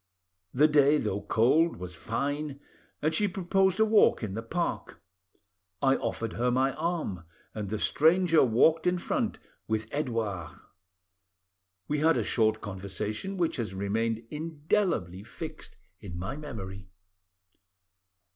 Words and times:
The 0.51 0.67
day, 0.67 0.97
though 0.97 1.21
cold, 1.21 1.75
was 1.75 1.93
fine, 1.93 2.59
and 3.03 3.13
she 3.13 3.27
proposed 3.27 3.79
a 3.79 3.85
walk 3.85 4.23
in 4.23 4.33
the 4.33 4.41
park. 4.41 4.99
I 5.79 5.95
offered 5.97 6.33
her 6.33 6.49
my 6.49 6.73
arm, 6.73 7.25
and 7.53 7.69
the 7.69 7.77
stranger 7.77 8.43
walked 8.43 8.87
in 8.87 8.97
front 8.97 9.37
with 9.67 9.87
Edouard. 9.91 10.53
We 11.87 11.99
had 11.99 12.17
a 12.17 12.23
short 12.23 12.61
conversation, 12.61 13.37
which 13.37 13.57
has 13.57 13.75
remained 13.75 14.25
indelibly 14.31 15.21
fixed 15.21 15.77
in 15.99 16.17
my 16.17 16.35
memory. 16.35 16.89